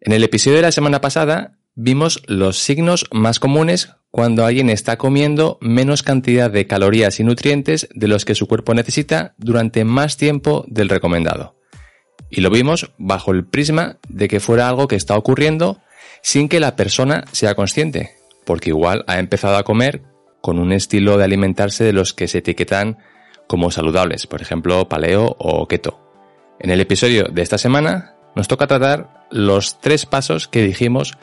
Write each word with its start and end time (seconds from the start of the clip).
En 0.00 0.12
el 0.12 0.22
episodio 0.22 0.56
de 0.56 0.62
la 0.62 0.70
semana 0.70 1.00
pasada 1.00 1.58
vimos 1.74 2.22
los 2.28 2.58
signos 2.58 3.06
más 3.10 3.40
comunes 3.40 3.96
cuando 4.12 4.46
alguien 4.46 4.70
está 4.70 4.96
comiendo 4.96 5.58
menos 5.60 6.04
cantidad 6.04 6.50
de 6.50 6.68
calorías 6.68 7.18
y 7.18 7.24
nutrientes 7.24 7.88
de 7.92 8.06
los 8.06 8.24
que 8.24 8.36
su 8.36 8.46
cuerpo 8.46 8.74
necesita 8.74 9.34
durante 9.38 9.84
más 9.84 10.16
tiempo 10.16 10.64
del 10.68 10.88
recomendado. 10.88 11.56
Y 12.30 12.42
lo 12.42 12.50
vimos 12.50 12.92
bajo 12.96 13.32
el 13.32 13.44
prisma 13.44 13.98
de 14.08 14.28
que 14.28 14.38
fuera 14.38 14.68
algo 14.68 14.86
que 14.86 14.94
está 14.94 15.16
ocurriendo 15.16 15.80
sin 16.22 16.48
que 16.48 16.60
la 16.60 16.76
persona 16.76 17.24
sea 17.32 17.56
consciente, 17.56 18.12
porque 18.44 18.70
igual 18.70 19.04
ha 19.08 19.18
empezado 19.18 19.56
a 19.56 19.64
comer 19.64 20.02
con 20.40 20.60
un 20.60 20.72
estilo 20.72 21.18
de 21.18 21.24
alimentarse 21.24 21.82
de 21.82 21.92
los 21.92 22.14
que 22.14 22.28
se 22.28 22.38
etiquetan 22.38 22.98
como 23.48 23.72
saludables, 23.72 24.28
por 24.28 24.42
ejemplo, 24.42 24.88
paleo 24.88 25.34
o 25.40 25.66
keto. 25.66 26.00
En 26.60 26.70
el 26.70 26.80
episodio 26.80 27.24
de 27.24 27.42
esta 27.42 27.58
semana 27.58 28.17
nos 28.38 28.46
toca 28.46 28.68
tratar 28.68 29.26
los 29.32 29.80
tres 29.80 30.06
pasos 30.06 30.46
que 30.46 30.62
dijimos 30.62 31.18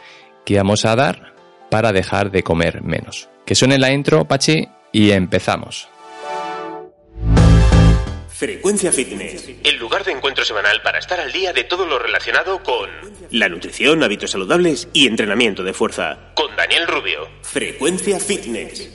que 0.45 0.55
íbamos 0.55 0.83
a 0.83 0.97
dar 0.97 1.33
para 1.71 1.93
dejar 1.93 2.29
de 2.29 2.43
comer 2.43 2.81
menos. 2.81 3.29
Que 3.45 3.55
suene 3.55 3.79
la 3.79 3.93
intro, 3.93 4.25
Pachi, 4.25 4.67
y 4.91 5.11
empezamos. 5.11 5.87
Frecuencia 8.27 8.91
Fitness. 8.91 9.49
El 9.63 9.77
lugar 9.77 10.03
de 10.03 10.11
encuentro 10.11 10.43
semanal 10.43 10.81
para 10.81 10.99
estar 10.99 11.21
al 11.21 11.31
día 11.31 11.53
de 11.53 11.63
todo 11.63 11.85
lo 11.85 11.97
relacionado 11.97 12.61
con 12.61 12.89
La 13.31 13.47
nutrición, 13.47 14.03
hábitos 14.03 14.31
saludables 14.31 14.89
y 14.91 15.07
entrenamiento 15.07 15.63
de 15.63 15.71
fuerza. 15.71 16.33
con 16.35 16.53
Daniel 16.57 16.85
Rubio. 16.85 17.29
Frecuencia 17.43 18.19
Fitness. 18.19 18.89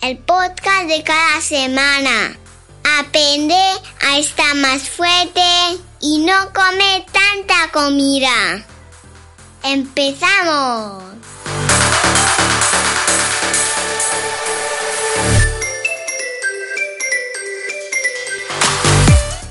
el 0.00 0.18
podcast 0.18 0.88
de 0.88 1.04
cada 1.04 1.40
semana. 1.40 2.36
Aprende 2.84 3.54
a 4.00 4.18
estar 4.18 4.54
más 4.56 4.88
fuerte 4.88 5.40
y 6.00 6.18
no 6.18 6.52
comer 6.52 7.04
tanta 7.12 7.70
comida. 7.72 8.66
¡Empezamos! 9.62 11.04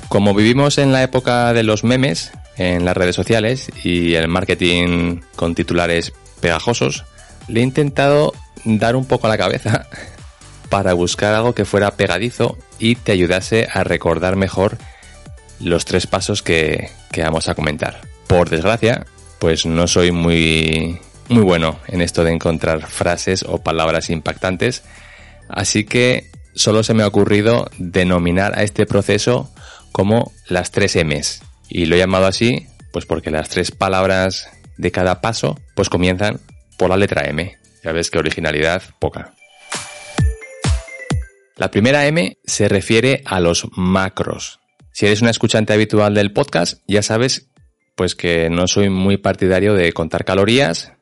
Como 0.10 0.34
vivimos 0.34 0.78
en 0.78 0.92
la 0.92 1.04
época 1.04 1.54
de 1.54 1.64
los 1.64 1.86
memes 1.86 2.32
en 2.58 2.84
las 2.84 2.98
redes 2.98 3.16
sociales 3.16 3.72
y 3.84 4.16
el 4.16 4.28
marketing 4.28 5.22
con 5.38 5.56
titulares 5.56 6.12
pegajosos, 6.42 7.06
le 7.48 7.62
he 7.62 7.64
intentado 7.64 8.34
dar 8.66 8.96
un 8.96 9.06
poco 9.06 9.28
a 9.28 9.30
la 9.30 9.38
cabeza 9.38 9.88
para 10.72 10.94
buscar 10.94 11.36
algo 11.36 11.54
que 11.54 11.66
fuera 11.66 11.98
pegadizo 11.98 12.58
y 12.80 12.96
te 12.96 13.12
ayudase 13.12 13.68
a 13.72 13.84
recordar 13.84 14.38
mejor 14.38 14.78
los 15.60 15.84
tres 15.84 16.08
pasos 16.08 16.42
que, 16.42 16.90
vamos 17.18 17.50
a 17.50 17.56
comentar. 17.56 18.00
Por 18.26 18.50
desgracia, 18.50 19.06
pues 19.38 19.66
no 19.66 19.86
soy 19.86 20.14
muy, 20.14 20.98
muy 21.28 21.44
bueno 21.44 21.78
en 21.88 22.00
esto 22.00 22.24
de 22.24 22.32
encontrar 22.32 22.88
frases 22.88 23.44
o 23.44 23.58
palabras 23.58 24.10
impactantes, 24.10 24.84
así 25.50 25.84
que 25.84 26.32
solo 26.56 26.84
se 26.84 26.94
me 26.94 27.04
ha 27.04 27.08
ocurrido 27.08 27.70
denominar 27.78 28.58
a 28.58 28.64
este 28.64 28.86
proceso 28.86 29.54
como 29.92 30.32
las 30.48 30.72
tres 30.72 30.96
M's. 30.96 31.42
Y 31.68 31.86
lo 31.86 31.98
he 31.98 32.00
llamado 32.00 32.28
así, 32.28 32.68
pues 32.94 33.06
porque 33.06 33.30
las 33.30 33.50
tres 33.50 33.72
palabras 33.72 34.50
de 34.78 34.92
cada 34.92 35.20
paso, 35.20 35.60
pues 35.76 35.90
comienzan 35.90 36.40
por 36.78 36.90
la 36.90 36.98
letra 36.98 37.26
M. 37.26 37.58
Ya 37.84 37.92
ves 37.92 38.10
que 38.10 38.20
originalidad 38.20 38.84
poca. 39.00 39.34
La 41.62 41.70
primera 41.70 42.08
M 42.08 42.40
se 42.44 42.68
refiere 42.68 43.22
a 43.24 43.40
los 43.40 43.68
macros. 43.78 44.60
Si 44.92 45.06
eres 45.06 45.22
un 45.22 45.28
escuchante 45.28 45.74
habitual 45.74 46.16
del 46.16 46.34
podcast, 46.34 46.82
ya 46.88 47.04
sabes 47.04 47.52
pues 47.94 48.16
que 48.16 48.50
no 48.50 48.66
soy 48.66 48.90
muy 48.90 49.18
partidario 49.18 49.76
de 49.76 49.94
contar 49.94 50.26
calorías 50.26 50.94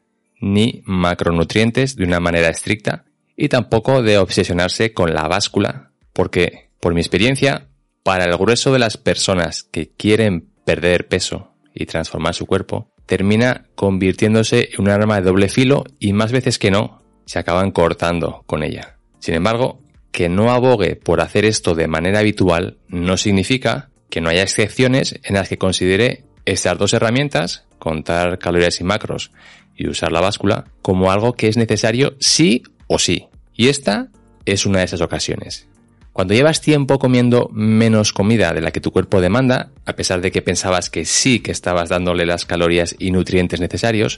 ni 0.41 0.81
macronutrientes 0.83 1.95
de 1.95 2.03
una 2.03 2.19
manera 2.19 2.49
estricta 2.49 3.05
y 3.37 3.47
tampoco 3.47 4.03
de 4.03 4.17
obsesionarse 4.17 4.93
con 4.93 5.13
la 5.13 5.29
báscula, 5.29 5.93
porque 6.11 6.71
por 6.81 6.93
mi 6.93 6.99
experiencia, 6.99 7.69
para 8.03 8.25
el 8.25 8.35
grueso 8.35 8.73
de 8.73 8.79
las 8.79 8.97
personas 8.97 9.63
que 9.63 9.93
quieren 9.95 10.49
perder 10.65 11.07
peso 11.07 11.53
y 11.73 11.85
transformar 11.85 12.35
su 12.35 12.45
cuerpo, 12.45 12.91
termina 13.05 13.69
convirtiéndose 13.75 14.71
en 14.73 14.81
un 14.81 14.89
arma 14.89 15.21
de 15.21 15.25
doble 15.25 15.47
filo 15.47 15.85
y 15.99 16.11
más 16.11 16.33
veces 16.33 16.59
que 16.59 16.69
no, 16.69 17.01
se 17.25 17.39
acaban 17.39 17.71
cortando 17.71 18.43
con 18.45 18.61
ella. 18.61 18.97
Sin 19.19 19.35
embargo, 19.35 19.83
que 20.11 20.29
no 20.29 20.51
abogue 20.51 20.95
por 20.95 21.21
hacer 21.21 21.45
esto 21.45 21.75
de 21.75 21.87
manera 21.87 22.19
habitual 22.19 22.77
no 22.87 23.17
significa 23.17 23.89
que 24.09 24.21
no 24.21 24.29
haya 24.29 24.43
excepciones 24.43 25.19
en 25.23 25.35
las 25.35 25.49
que 25.49 25.57
considere 25.57 26.23
estas 26.45 26.77
dos 26.77 26.93
herramientas, 26.93 27.65
contar 27.77 28.39
calorías 28.39 28.81
y 28.81 28.83
macros 28.83 29.31
y 29.75 29.87
usar 29.87 30.11
la 30.11 30.21
báscula, 30.21 30.65
como 30.81 31.11
algo 31.11 31.33
que 31.33 31.47
es 31.47 31.57
necesario 31.57 32.15
sí 32.19 32.63
o 32.87 32.99
sí. 32.99 33.27
Y 33.53 33.67
esta 33.67 34.09
es 34.45 34.65
una 34.65 34.79
de 34.79 34.85
esas 34.85 35.01
ocasiones. 35.01 35.67
Cuando 36.11 36.33
llevas 36.33 36.59
tiempo 36.59 36.99
comiendo 36.99 37.49
menos 37.53 38.11
comida 38.11 38.51
de 38.51 38.61
la 38.61 38.71
que 38.71 38.81
tu 38.81 38.91
cuerpo 38.91 39.21
demanda, 39.21 39.71
a 39.85 39.93
pesar 39.93 40.21
de 40.21 40.31
que 40.31 40.41
pensabas 40.41 40.89
que 40.89 41.05
sí 41.05 41.39
que 41.39 41.51
estabas 41.51 41.87
dándole 41.87 42.25
las 42.25 42.45
calorías 42.45 42.95
y 42.97 43.11
nutrientes 43.11 43.61
necesarios, 43.61 44.17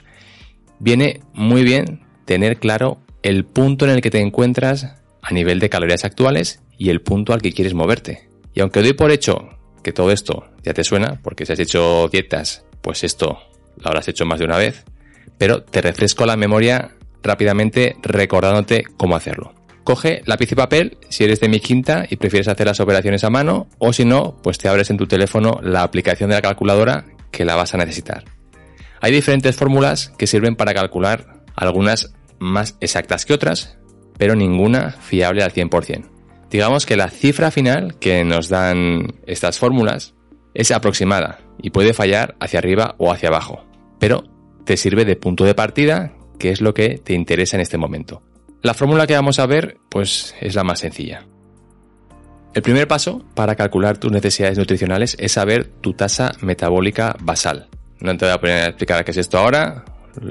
viene 0.80 1.22
muy 1.34 1.64
bien 1.64 2.02
tener 2.26 2.58
claro 2.58 3.02
el 3.22 3.46
punto 3.46 3.86
en 3.86 3.92
el 3.92 4.02
que 4.02 4.10
te 4.10 4.22
encuentras 4.22 5.01
a 5.22 5.34
nivel 5.34 5.60
de 5.60 5.70
calorías 5.70 6.06
actuales 6.06 6.62
y 6.78 6.90
el 6.90 7.02
punto 7.02 7.34
al 7.34 7.42
que 7.42 7.52
quieres 7.52 7.74
moverte. 7.74 8.30
Y 8.54 8.62
aunque 8.62 8.82
doy 8.82 8.94
por 8.94 9.12
hecho 9.12 9.50
que 9.84 9.94
todo 9.94 10.12
esto 10.12 10.46
ya 10.64 10.74
te 10.74 10.84
suena, 10.84 11.20
porque 11.24 11.46
si 11.46 11.54
has 11.54 11.60
hecho 11.60 12.08
dietas, 12.10 12.66
pues 12.82 13.04
esto 13.04 13.40
lo 13.78 13.88
habrás 13.88 14.08
hecho 14.08 14.26
más 14.26 14.40
de 14.40 14.46
una 14.46 14.58
vez, 14.58 14.84
pero 15.38 15.64
te 15.64 15.82
refresco 15.82 16.26
la 16.26 16.38
memoria 16.38 16.96
rápidamente 17.24 17.96
recordándote 18.02 18.84
cómo 18.98 19.16
hacerlo. 19.16 19.54
Coge 19.84 20.22
lápiz 20.26 20.52
y 20.52 20.56
papel 20.56 20.98
si 21.10 21.24
eres 21.24 21.40
de 21.40 21.50
mi 21.50 21.60
quinta 21.60 22.06
y 22.10 22.18
prefieres 22.18 22.48
hacer 22.48 22.68
las 22.68 22.80
operaciones 22.80 23.24
a 23.24 23.30
mano, 23.30 23.68
o 23.80 23.94
si 23.94 24.06
no, 24.06 24.38
pues 24.44 24.58
te 24.58 24.68
abres 24.68 24.92
en 24.92 24.98
tu 24.98 25.08
teléfono 25.08 25.60
la 25.64 25.82
aplicación 25.82 26.30
de 26.30 26.36
la 26.36 26.42
calculadora 26.42 27.06
que 27.32 27.46
la 27.46 27.56
vas 27.56 27.74
a 27.74 27.78
necesitar. 27.78 28.26
Hay 29.00 29.12
diferentes 29.12 29.56
fórmulas 29.56 30.14
que 30.18 30.28
sirven 30.28 30.56
para 30.56 30.76
calcular 30.76 31.42
algunas 31.56 32.14
más 32.38 32.78
exactas 32.80 33.26
que 33.26 33.34
otras, 33.34 33.78
pero 34.22 34.36
ninguna 34.36 34.92
fiable 34.92 35.42
al 35.42 35.52
100%. 35.52 36.04
Digamos 36.52 36.86
que 36.86 36.96
la 36.96 37.10
cifra 37.10 37.50
final 37.50 37.96
que 37.98 38.24
nos 38.24 38.50
dan 38.50 39.16
estas 39.26 39.58
fórmulas 39.58 40.14
es 40.54 40.70
aproximada 40.70 41.40
y 41.60 41.72
puede 41.72 41.96
fallar 41.96 42.36
hacia 42.40 42.60
arriba 42.60 42.94
o 43.00 43.12
hacia 43.12 43.30
abajo, 43.30 43.66
pero 43.98 44.26
te 44.64 44.78
sirve 44.78 45.06
de 45.06 45.16
punto 45.16 45.44
de 45.44 45.56
partida, 45.56 46.14
que 46.38 46.52
es 46.52 46.62
lo 46.62 46.76
que 46.76 47.00
te 47.00 47.16
interesa 47.16 47.58
en 47.58 47.62
este 47.62 47.80
momento. 47.80 48.22
La 48.62 48.76
fórmula 48.76 49.08
que 49.08 49.16
vamos 49.16 49.40
a 49.40 49.48
ver, 49.48 49.80
pues 49.90 50.36
es 50.40 50.54
la 50.54 50.64
más 50.64 50.82
sencilla. 50.82 51.26
El 52.54 52.62
primer 52.62 52.88
paso 52.88 53.26
para 53.34 53.56
calcular 53.56 53.98
tus 53.98 54.12
necesidades 54.12 54.60
nutricionales 54.60 55.18
es 55.20 55.32
saber 55.32 55.66
tu 55.66 55.94
tasa 55.94 56.34
metabólica 56.42 57.16
basal. 57.22 57.70
No 58.00 58.16
te 58.16 58.26
voy 58.26 58.36
a 58.36 58.40
poner 58.40 58.58
a 58.58 58.68
explicar 58.68 59.04
qué 59.04 59.10
es 59.10 59.18
esto 59.18 59.40
ahora. 59.40 59.84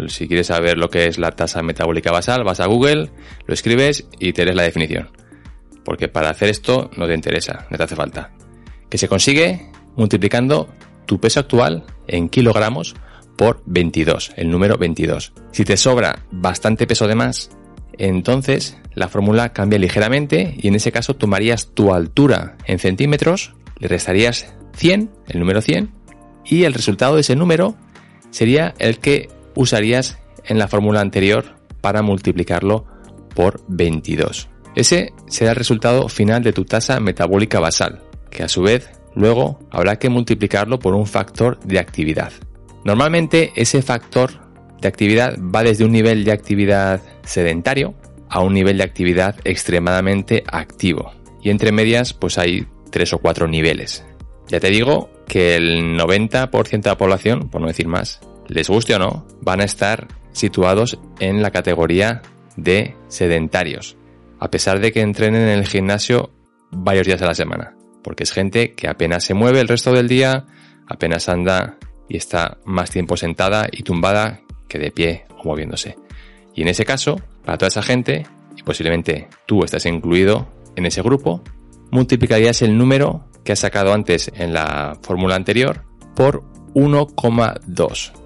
Si 0.09 0.29
quieres 0.29 0.49
saber 0.49 0.79
lo 0.79 0.91
que 0.91 1.07
es 1.07 1.19
la 1.19 1.33
tasa 1.33 1.63
metabólica 1.63 2.11
basal, 2.13 2.45
vas 2.45 2.61
a 2.61 2.67
Google, 2.67 3.11
lo 3.47 3.55
escribes 3.55 4.07
y 4.19 4.33
te 4.33 4.45
lees 4.45 4.57
la 4.57 4.63
definición. 4.63 5.11
Porque 5.85 6.09
para 6.09 6.31
hacer 6.31 6.49
esto 6.49 6.91
no 6.97 7.07
te 7.07 7.15
interesa, 7.15 7.67
no 7.71 7.77
te 7.77 7.83
hace 7.85 7.97
falta. 7.97 8.33
Que 8.89 8.99
se 8.99 9.09
consigue 9.09 9.71
multiplicando 9.97 10.69
tu 11.07 11.19
peso 11.19 11.41
actual 11.41 11.85
en 12.07 12.29
kilogramos 12.29 12.95
por 13.37 13.63
22, 13.67 14.33
el 14.37 14.51
número 14.51 14.77
22. 14.77 15.33
Si 15.53 15.65
te 15.65 15.77
sobra 15.77 16.27
bastante 16.31 16.87
peso 16.87 17.09
de 17.09 17.15
más, 17.15 17.51
entonces 17.97 18.77
la 18.95 19.09
fórmula 19.09 19.53
cambia 19.53 19.79
ligeramente 19.79 20.55
y 20.59 20.69
en 20.69 20.75
ese 20.75 20.93
caso 20.93 21.15
tomarías 21.15 21.69
tu 21.75 21.95
altura 21.95 22.57
en 22.67 22.79
centímetros, 22.79 23.55
le 23.79 23.89
restarías 23.89 24.55
100, 24.77 25.11
el 25.29 25.39
número 25.39 25.63
100, 25.63 25.91
y 26.45 26.65
el 26.65 26.75
resultado 26.75 27.15
de 27.15 27.23
ese 27.23 27.37
número 27.37 27.77
sería 28.31 28.75
el 28.79 28.99
que 28.99 29.29
usarías 29.55 30.19
en 30.45 30.59
la 30.59 30.69
fórmula 30.69 31.01
anterior 31.01 31.57
para 31.81 32.03
multiplicarlo 32.03 32.87
por 33.35 33.63
22. 33.69 34.49
Ese 34.75 35.13
será 35.27 35.51
el 35.51 35.57
resultado 35.57 36.09
final 36.09 36.43
de 36.43 36.53
tu 36.53 36.65
tasa 36.65 37.01
metabólica 37.01 37.61
basal, 37.61 38.03
que 38.31 38.43
a 38.43 38.49
su 38.49 38.63
vez 38.63 38.91
luego 39.15 39.59
habrá 39.71 39.97
que 39.97 40.09
multiplicarlo 40.09 40.79
por 40.79 40.95
un 40.95 41.07
factor 41.07 41.59
de 41.61 41.79
actividad. 41.79 42.33
Normalmente 42.85 43.53
ese 43.57 43.83
factor 43.83 44.31
de 44.81 44.89
actividad 44.89 45.37
va 45.39 45.63
desde 45.63 45.85
un 45.85 45.93
nivel 45.93 46.25
de 46.25 46.33
actividad 46.33 47.03
sedentario 47.23 47.95
a 48.29 48.41
un 48.41 48.55
nivel 48.55 48.79
de 48.79 48.85
actividad 48.85 49.37
extremadamente 49.45 50.45
activo. 50.47 51.13
Y 51.43 51.51
entre 51.51 51.73
medias 51.73 52.15
pues 52.15 52.39
hay 52.39 52.67
tres 52.91 53.13
o 53.13 53.19
cuatro 53.19 53.49
niveles. 53.49 54.05
Ya 54.49 54.61
te 54.61 54.71
digo 54.71 55.11
que 55.27 55.57
el 55.57 55.99
90% 55.99 56.83
de 56.83 56.91
la 56.91 56.99
población, 56.99 57.51
por 57.51 57.61
no 57.61 57.69
decir 57.69 57.87
más, 57.87 58.21
les 58.51 58.69
guste 58.69 58.95
o 58.95 58.99
no, 58.99 59.27
van 59.41 59.61
a 59.61 59.65
estar 59.65 60.09
situados 60.33 60.99
en 61.21 61.41
la 61.41 61.51
categoría 61.51 62.23
de 62.57 62.97
sedentarios, 63.09 63.97
a 64.39 64.51
pesar 64.51 64.81
de 64.81 64.93
que 64.93 65.01
entrenen 65.01 65.43
en 65.43 65.59
el 65.59 65.67
gimnasio 65.67 66.31
varios 66.73 67.07
días 67.07 67.23
a 67.23 67.27
la 67.27 67.35
semana, 67.35 67.77
porque 68.03 68.25
es 68.25 68.33
gente 68.33 68.75
que 68.75 68.89
apenas 68.89 69.25
se 69.25 69.35
mueve 69.35 69.61
el 69.61 69.69
resto 69.69 69.93
del 69.93 70.09
día, 70.09 70.47
apenas 70.87 71.29
anda 71.29 71.79
y 72.09 72.17
está 72.17 72.59
más 72.65 72.91
tiempo 72.91 73.17
sentada 73.17 73.69
y 73.71 73.85
tumbada 73.85 74.41
que 74.69 74.79
de 74.79 74.91
pie 74.91 75.25
o 75.39 75.45
moviéndose. 75.45 75.97
Y 76.55 76.63
en 76.63 76.69
ese 76.69 76.85
caso, 76.85 77.21
para 77.45 77.57
toda 77.57 77.69
esa 77.69 77.83
gente, 77.83 78.27
y 78.57 78.63
posiblemente 78.63 79.29
tú 79.47 79.63
estás 79.63 79.87
incluido 79.87 80.49
en 80.75 80.87
ese 80.87 81.03
grupo, 81.03 81.43
multiplicarías 81.93 82.63
el 82.63 82.77
número 82.77 83.29
que 83.45 83.53
has 83.53 83.61
sacado 83.61 83.93
antes 83.93 84.31
en 84.35 84.53
la 84.53 84.99
fórmula 85.03 85.37
anterior 85.37 85.85
por 86.17 86.43
1,2. 86.75 88.20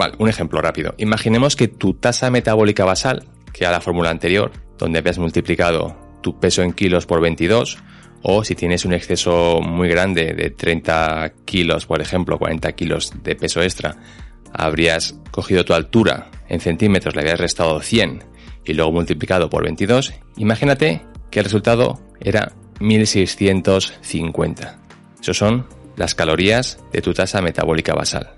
Vale, 0.00 0.14
un 0.16 0.30
ejemplo 0.30 0.62
rápido. 0.62 0.94
Imaginemos 0.96 1.56
que 1.56 1.68
tu 1.68 1.92
tasa 1.92 2.30
metabólica 2.30 2.86
basal, 2.86 3.26
que 3.52 3.66
a 3.66 3.70
la 3.70 3.82
fórmula 3.82 4.08
anterior, 4.08 4.50
donde 4.78 4.98
habías 4.98 5.18
multiplicado 5.18 5.94
tu 6.22 6.40
peso 6.40 6.62
en 6.62 6.72
kilos 6.72 7.04
por 7.04 7.20
22, 7.20 7.76
o 8.22 8.42
si 8.42 8.54
tienes 8.54 8.86
un 8.86 8.94
exceso 8.94 9.60
muy 9.60 9.90
grande 9.90 10.32
de 10.32 10.48
30 10.48 11.34
kilos, 11.44 11.84
por 11.84 12.00
ejemplo, 12.00 12.38
40 12.38 12.72
kilos 12.72 13.12
de 13.22 13.36
peso 13.36 13.60
extra, 13.60 13.98
habrías 14.54 15.18
cogido 15.32 15.66
tu 15.66 15.74
altura 15.74 16.30
en 16.48 16.60
centímetros, 16.60 17.14
le 17.14 17.20
habías 17.20 17.38
restado 17.38 17.78
100 17.82 18.24
y 18.64 18.72
luego 18.72 18.92
multiplicado 18.92 19.50
por 19.50 19.64
22, 19.64 20.14
imagínate 20.38 21.02
que 21.30 21.40
el 21.40 21.44
resultado 21.44 22.00
era 22.20 22.52
1650. 22.80 24.78
Esos 25.20 25.36
son 25.36 25.66
las 25.96 26.14
calorías 26.14 26.78
de 26.90 27.02
tu 27.02 27.12
tasa 27.12 27.42
metabólica 27.42 27.92
basal. 27.92 28.30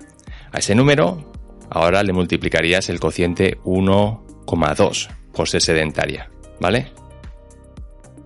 A 0.51 0.59
ese 0.59 0.75
número 0.75 1.31
ahora 1.73 2.03
le 2.03 2.13
multiplicarías 2.13 2.89
el 2.89 3.01
cociente 3.01 3.59
1,2 3.65 5.09
por 5.33 5.49
ser 5.49 5.63
sedentaria, 5.63 6.31
¿vale? 6.61 6.93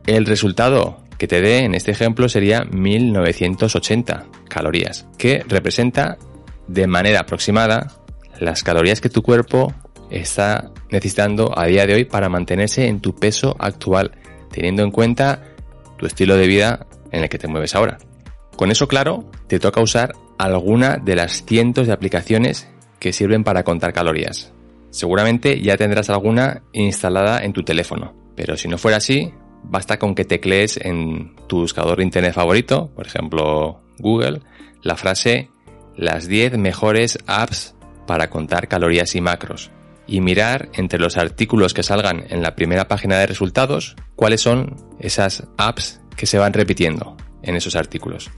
El 0.06 0.26
resultado 0.26 0.98
que 1.18 1.28
te 1.28 1.40
dé 1.40 1.60
en 1.60 1.74
este 1.74 1.92
ejemplo 1.92 2.28
sería 2.28 2.64
1980 2.64 4.26
calorías, 4.48 5.06
que 5.16 5.44
representa 5.46 6.18
de 6.66 6.86
manera 6.86 7.20
aproximada 7.20 7.92
las 8.38 8.62
calorías 8.62 9.00
que 9.00 9.08
tu 9.08 9.22
cuerpo 9.22 9.72
está 10.10 10.70
necesitando 10.90 11.56
a 11.56 11.66
día 11.66 11.86
de 11.86 11.94
hoy 11.94 12.04
para 12.04 12.28
mantenerse 12.28 12.86
en 12.86 13.00
tu 13.00 13.14
peso 13.14 13.56
actual, 13.58 14.12
teniendo 14.50 14.82
en 14.82 14.90
cuenta 14.90 15.42
tu 15.96 16.06
estilo 16.06 16.36
de 16.36 16.46
vida 16.46 16.86
en 17.12 17.22
el 17.22 17.28
que 17.28 17.38
te 17.38 17.48
mueves 17.48 17.74
ahora. 17.74 17.98
Con 18.56 18.70
eso 18.70 18.88
claro, 18.88 19.30
te 19.48 19.58
toca 19.58 19.80
usar 19.80 20.14
alguna 20.38 20.96
de 20.96 21.16
las 21.16 21.44
cientos 21.44 21.86
de 21.86 21.92
aplicaciones 21.92 22.68
que 22.98 23.12
sirven 23.12 23.44
para 23.44 23.64
contar 23.64 23.92
calorías. 23.92 24.52
Seguramente 24.90 25.60
ya 25.60 25.76
tendrás 25.76 26.10
alguna 26.10 26.62
instalada 26.72 27.44
en 27.44 27.52
tu 27.52 27.62
teléfono, 27.62 28.14
pero 28.34 28.56
si 28.56 28.68
no 28.68 28.78
fuera 28.78 28.98
así, 28.98 29.32
basta 29.62 29.98
con 29.98 30.14
que 30.14 30.24
teclees 30.24 30.78
en 30.78 31.34
tu 31.46 31.60
buscador 31.60 31.98
de 31.98 32.04
internet 32.04 32.32
favorito, 32.32 32.90
por 32.94 33.06
ejemplo 33.06 33.82
Google, 33.98 34.40
la 34.82 34.96
frase 34.96 35.50
las 35.96 36.28
10 36.28 36.58
mejores 36.58 37.18
apps 37.26 37.74
para 38.06 38.30
contar 38.30 38.68
calorías 38.68 39.14
y 39.14 39.20
macros 39.20 39.70
y 40.06 40.20
mirar 40.20 40.68
entre 40.74 41.00
los 41.00 41.16
artículos 41.16 41.74
que 41.74 41.82
salgan 41.82 42.24
en 42.28 42.42
la 42.42 42.54
primera 42.54 42.86
página 42.86 43.18
de 43.18 43.26
resultados 43.26 43.96
cuáles 44.14 44.40
son 44.40 44.76
esas 45.00 45.44
apps 45.56 46.00
que 46.16 46.26
se 46.26 46.38
van 46.38 46.52
repitiendo 46.52 47.16
en 47.42 47.56
esos 47.56 47.76
artículos. 47.76 48.30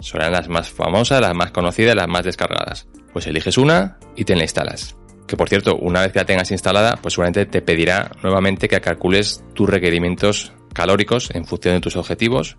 Serán 0.00 0.32
las 0.32 0.48
más 0.48 0.70
famosas, 0.70 1.20
las 1.20 1.34
más 1.34 1.50
conocidas, 1.50 1.96
las 1.96 2.08
más 2.08 2.24
descargadas. 2.24 2.86
Pues 3.16 3.26
eliges 3.28 3.56
una 3.56 3.96
y 4.14 4.26
te 4.26 4.36
la 4.36 4.42
instalas. 4.42 4.94
Que 5.26 5.38
por 5.38 5.48
cierto, 5.48 5.74
una 5.78 6.02
vez 6.02 6.12
que 6.12 6.18
la 6.18 6.26
tengas 6.26 6.50
instalada, 6.50 6.98
pues 7.00 7.14
seguramente 7.14 7.46
te 7.46 7.62
pedirá 7.62 8.10
nuevamente 8.22 8.68
que 8.68 8.78
calcules 8.78 9.42
tus 9.54 9.70
requerimientos 9.70 10.52
calóricos 10.74 11.30
en 11.32 11.46
función 11.46 11.76
de 11.76 11.80
tus 11.80 11.96
objetivos 11.96 12.56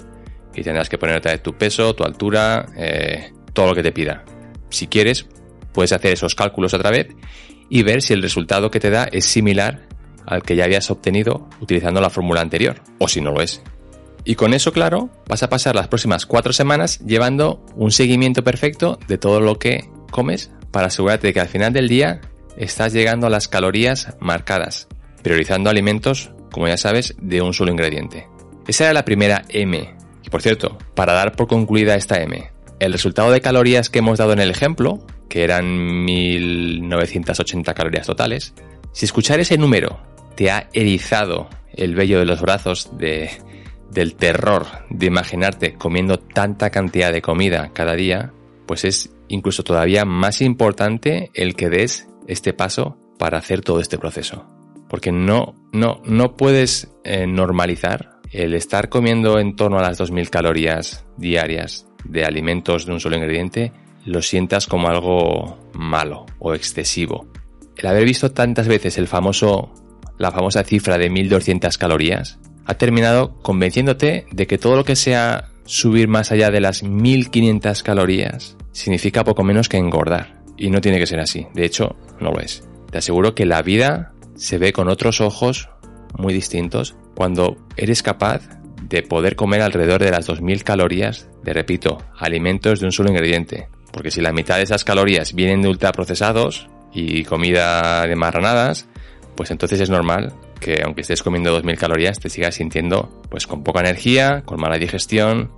y 0.56 0.64
tendrás 0.64 0.90
que 0.90 0.98
poner 0.98 1.18
otra 1.18 1.34
vez 1.34 1.44
tu 1.44 1.54
peso, 1.54 1.94
tu 1.94 2.04
altura, 2.04 2.66
eh, 2.76 3.34
todo 3.54 3.68
lo 3.68 3.76
que 3.76 3.84
te 3.84 3.92
pida. 3.92 4.26
Si 4.72 4.88
quieres, 4.88 5.28
puedes 5.74 5.92
hacer 5.92 6.14
esos 6.14 6.34
cálculos 6.34 6.74
otra 6.74 6.90
vez 6.90 7.10
y 7.70 7.84
ver 7.84 8.02
si 8.02 8.14
el 8.14 8.24
resultado 8.24 8.72
que 8.72 8.80
te 8.80 8.90
da 8.90 9.04
es 9.12 9.26
similar 9.26 9.88
al 10.26 10.42
que 10.42 10.56
ya 10.56 10.64
habías 10.64 10.90
obtenido 10.90 11.48
utilizando 11.62 12.02
la 12.02 12.10
fórmula 12.10 12.42
anterior, 12.42 12.82
o 12.98 13.08
si 13.08 13.22
no 13.22 13.32
lo 13.32 13.44
es. 13.44 13.62
Y 14.26 14.34
con 14.34 14.56
eso, 14.56 14.72
claro, 14.72 15.12
vas 15.28 15.44
a 15.44 15.50
pasar 15.50 15.76
las 15.76 15.88
próximas 15.88 16.26
cuatro 16.26 16.52
semanas 16.52 16.98
llevando 17.06 17.64
un 17.76 17.92
seguimiento 17.92 18.44
perfecto 18.44 18.98
de 19.08 19.20
todo 19.20 19.40
lo 19.40 19.60
que 19.60 19.88
comes 20.08 20.52
para 20.72 20.88
asegurarte 20.88 21.28
de 21.28 21.34
que 21.34 21.40
al 21.40 21.48
final 21.48 21.74
del 21.74 21.88
día 21.88 22.22
estás 22.58 22.94
llegando 22.94 23.28
a 23.28 23.30
las 23.30 23.48
calorías 23.48 24.16
marcadas, 24.20 24.88
priorizando 25.24 25.70
alimentos, 25.70 26.32
como 26.52 26.68
ya 26.68 26.78
sabes, 26.78 27.16
de 27.22 27.42
un 27.42 27.54
solo 27.54 27.72
ingrediente. 27.72 28.28
Esa 28.68 28.86
era 28.86 28.94
la 28.94 29.06
primera 29.06 29.44
M. 29.50 29.96
Y 30.24 30.30
por 30.30 30.42
cierto, 30.42 30.78
para 30.96 31.14
dar 31.14 31.36
por 31.36 31.48
concluida 31.48 31.96
esta 31.96 32.22
M, 32.22 32.52
el 32.80 32.92
resultado 32.92 33.32
de 33.32 33.42
calorías 33.42 33.90
que 33.90 34.00
hemos 34.00 34.18
dado 34.18 34.34
en 34.34 34.40
el 34.40 34.52
ejemplo, 34.52 35.06
que 35.30 35.44
eran 35.44 36.06
1980 36.06 37.74
calorías 37.74 38.08
totales, 38.08 38.54
si 38.92 39.06
escuchar 39.06 39.40
ese 39.40 39.58
número 39.58 40.00
te 40.36 40.52
ha 40.52 40.70
erizado 40.74 41.50
el 41.74 41.96
vello 41.96 42.20
de 42.20 42.26
los 42.26 42.42
brazos 42.42 42.98
de, 42.98 43.30
del 43.92 44.16
terror 44.16 44.66
de 44.90 45.06
imaginarte 45.06 45.74
comiendo 45.74 46.20
tanta 46.20 46.70
cantidad 46.70 47.12
de 47.12 47.22
comida 47.22 47.72
cada 47.74 47.96
día, 47.96 48.32
pues 48.66 48.84
es 48.86 49.12
incluso 49.28 49.64
todavía 49.64 50.06
más 50.06 50.42
importante 50.42 51.32
el 51.34 51.56
que 51.56 51.70
des 51.70 52.08
este 52.28 52.54
paso 52.54 52.98
para 53.18 53.38
hacer 53.38 53.62
todo 53.62 53.80
este 53.80 53.98
proceso. 53.98 54.46
Porque 54.90 55.12
no, 55.12 55.56
no, 55.72 56.02
no 56.06 56.36
puedes 56.38 56.92
eh, 57.04 57.28
normalizar 57.28 58.20
el 58.32 58.54
estar 58.54 58.90
comiendo 58.90 59.40
en 59.40 59.56
torno 59.56 59.80
a 59.80 59.82
las 59.82 60.00
2.000 60.00 60.30
calorías 60.30 61.06
diarias 61.18 61.88
de 62.04 62.26
alimentos 62.26 62.86
de 62.86 62.94
un 62.94 63.00
solo 63.00 63.16
ingrediente 63.16 63.74
lo 64.06 64.22
sientas 64.22 64.68
como 64.68 64.88
algo 64.88 65.58
malo 65.74 66.26
o 66.40 66.54
excesivo. 66.54 67.28
El 67.76 67.88
haber 67.88 68.06
visto 68.06 68.32
tantas 68.32 68.68
veces 68.68 68.98
el 68.98 69.08
famoso, 69.08 69.74
la 70.18 70.32
famosa 70.32 70.64
cifra 70.64 70.98
de 70.98 71.10
1200 71.10 71.78
calorías 71.78 72.40
ha 72.66 72.74
terminado 72.76 73.38
convenciéndote 73.42 74.26
de 74.32 74.48
que 74.48 74.58
todo 74.58 74.76
lo 74.76 74.84
que 74.84 74.96
sea 74.96 75.50
subir 75.68 76.08
más 76.08 76.32
allá 76.32 76.50
de 76.50 76.62
las 76.62 76.82
1500 76.82 77.84
calorías 77.84 78.58
significa 78.72 79.24
poco 79.24 79.44
menos 79.44 79.70
que 79.70 79.78
engordar. 79.78 80.42
Y 80.58 80.72
no 80.72 80.82
tiene 80.82 80.98
que 80.98 81.06
ser 81.06 81.20
así. 81.20 81.46
De 81.54 81.66
hecho, 81.66 81.96
no 82.20 82.32
lo 82.32 82.40
es. 82.40 82.68
Te 82.90 82.98
aseguro 82.98 83.36
que 83.36 83.46
la 83.46 83.62
vida 83.62 84.14
se 84.36 84.58
ve 84.58 84.74
con 84.74 84.88
otros 84.88 85.22
ojos 85.22 85.70
muy 86.18 86.34
distintos 86.34 86.96
cuando 87.14 87.58
eres 87.76 88.02
capaz 88.02 88.42
de 88.82 89.04
poder 89.04 89.36
comer 89.36 89.62
alrededor 89.62 90.02
de 90.02 90.10
las 90.10 90.26
2000 90.26 90.64
calorías 90.64 91.30
de, 91.44 91.54
repito, 91.54 92.00
alimentos 92.18 92.80
de 92.80 92.88
un 92.88 92.92
solo 92.92 93.10
ingrediente. 93.10 93.68
Porque 93.92 94.10
si 94.10 94.22
la 94.22 94.34
mitad 94.34 94.58
de 94.58 94.64
esas 94.64 94.84
calorías 94.84 95.34
vienen 95.34 95.62
de 95.62 95.70
ultraprocesados 95.70 96.70
y 96.94 97.24
comida 97.24 98.08
de 98.08 98.16
marranadas, 98.16 98.88
pues 99.36 99.52
entonces 99.52 99.80
es 99.80 99.90
normal 99.90 100.34
que 100.60 100.82
aunque 100.84 101.02
estés 101.02 101.22
comiendo 101.22 101.52
2000 101.52 101.78
calorías 101.78 102.20
te 102.20 102.30
sigas 102.30 102.56
sintiendo 102.56 103.22
pues 103.30 103.46
con 103.48 103.64
poca 103.64 103.82
energía, 103.82 104.42
con 104.46 104.60
mala 104.60 104.78
digestión 104.78 105.52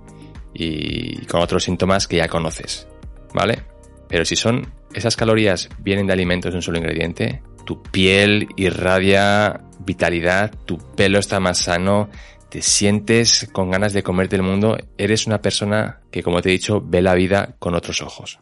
y 0.52 1.24
con 1.26 1.40
otros 1.40 1.64
síntomas 1.64 2.06
que 2.06 2.16
ya 2.16 2.28
conoces, 2.28 2.86
¿vale? 3.34 3.62
Pero 4.08 4.24
si 4.24 4.36
son 4.36 4.72
esas 4.92 5.16
calorías 5.16 5.68
vienen 5.78 6.06
de 6.06 6.12
alimentos 6.12 6.52
de 6.52 6.56
un 6.56 6.62
solo 6.62 6.78
ingrediente, 6.78 7.42
tu 7.64 7.82
piel 7.82 8.48
irradia 8.56 9.62
vitalidad, 9.80 10.52
tu 10.66 10.78
pelo 10.96 11.18
está 11.18 11.40
más 11.40 11.58
sano, 11.58 12.10
te 12.48 12.62
sientes 12.62 13.48
con 13.52 13.70
ganas 13.70 13.92
de 13.92 14.02
comerte 14.02 14.36
el 14.36 14.42
mundo, 14.42 14.76
eres 14.98 15.26
una 15.26 15.40
persona 15.40 16.00
que, 16.10 16.22
como 16.22 16.42
te 16.42 16.48
he 16.48 16.52
dicho, 16.52 16.82
ve 16.84 17.00
la 17.00 17.14
vida 17.14 17.54
con 17.58 17.74
otros 17.74 18.02
ojos. 18.02 18.40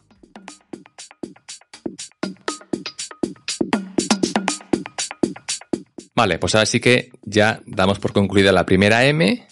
Vale, 6.15 6.37
pues 6.37 6.53
ahora 6.55 6.65
sí 6.65 6.81
que 6.81 7.11
ya 7.23 7.61
damos 7.65 7.99
por 7.99 8.11
concluida 8.11 8.51
la 8.51 8.65
primera 8.65 9.05
M 9.05 9.47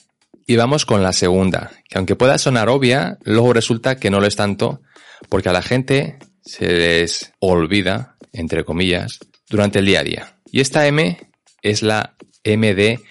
y 0.48 0.56
vamos 0.56 0.86
con 0.86 1.04
la 1.04 1.12
segunda, 1.12 1.72
que 1.90 1.98
aunque 1.98 2.16
pueda 2.16 2.38
sonar 2.38 2.70
obvia, 2.70 3.18
luego 3.24 3.52
resulta 3.52 3.98
que 3.98 4.10
no 4.10 4.22
lo 4.22 4.28
es 4.28 4.38
tanto, 4.38 4.82
porque 5.28 5.50
a 5.50 5.54
la 5.54 5.62
gente 5.62 6.18
se 6.42 6.72
les 6.72 7.34
olvida, 7.40 8.16
entre 8.32 8.64
comillas, 8.64 9.20
durante 9.50 9.80
el 9.80 9.86
día 9.86 10.00
a 10.00 10.04
día. 10.04 10.38
Y 10.50 10.62
esta 10.62 10.88
M 10.88 11.20
es 11.62 11.84
la 11.84 12.16
M 12.46 12.74
de 12.74 13.02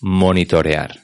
monitorear. 0.00 1.00